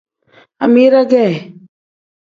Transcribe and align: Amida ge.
Amida 0.63 1.01
ge. 1.11 1.25